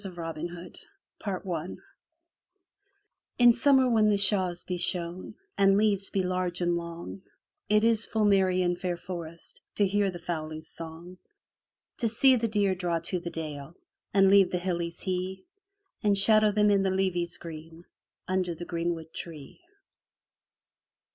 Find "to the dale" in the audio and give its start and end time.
12.97-13.75